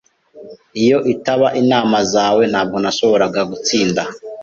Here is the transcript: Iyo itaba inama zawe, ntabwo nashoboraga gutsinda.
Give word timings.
Iyo 0.83 0.97
itaba 1.13 1.47
inama 1.61 1.97
zawe, 2.13 2.43
ntabwo 2.51 2.75
nashoboraga 2.83 3.41
gutsinda. 3.51 4.01